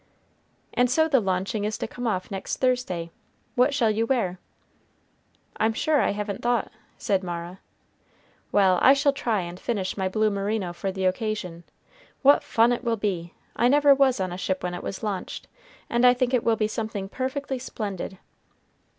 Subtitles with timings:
[0.73, 3.11] "And so the launching is to come off next Thursday.
[3.53, 4.39] What shall you wear?"
[5.57, 7.59] "I'm sure I haven't thought," said Mara.
[8.51, 11.65] "Well, I shall try and finish my blue merino for the occasion.
[12.23, 13.35] What fun it will be!
[13.55, 15.47] I never was on a ship when it was launched,
[15.87, 18.17] and I think it will be something perfectly splendid!"